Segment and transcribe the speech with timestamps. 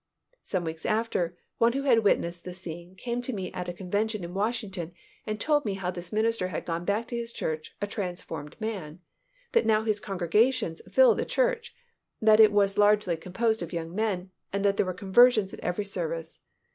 [0.41, 4.23] Some weeks after, one who had witnessed the scene came to me at a convention
[4.23, 4.93] in Washington
[5.27, 8.99] and told me how this minister had gone back to his church a transformed man,
[9.51, 11.75] that now his congregations filled the church,
[12.19, 15.85] that it was largely composed of young men, and that there were conversions at every
[15.85, 16.39] service.